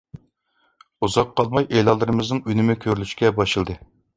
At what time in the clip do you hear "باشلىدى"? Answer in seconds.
3.43-3.79